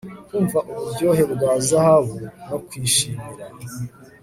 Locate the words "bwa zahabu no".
1.33-2.57